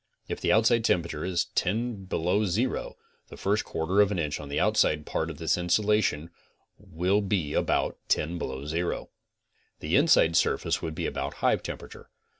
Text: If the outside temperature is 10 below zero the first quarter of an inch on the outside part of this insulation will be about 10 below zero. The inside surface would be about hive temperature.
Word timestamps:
If 0.27 0.41
the 0.41 0.51
outside 0.51 0.83
temperature 0.83 1.23
is 1.23 1.45
10 1.53 2.05
below 2.05 2.45
zero 2.45 2.95
the 3.27 3.37
first 3.37 3.63
quarter 3.63 4.01
of 4.01 4.11
an 4.11 4.17
inch 4.17 4.39
on 4.39 4.49
the 4.49 4.59
outside 4.59 5.05
part 5.05 5.29
of 5.29 5.37
this 5.37 5.59
insulation 5.59 6.31
will 6.79 7.21
be 7.21 7.53
about 7.53 7.97
10 8.07 8.39
below 8.39 8.65
zero. 8.65 9.11
The 9.79 9.95
inside 9.95 10.35
surface 10.35 10.81
would 10.81 10.95
be 10.95 11.05
about 11.05 11.35
hive 11.35 11.61
temperature. 11.61 12.09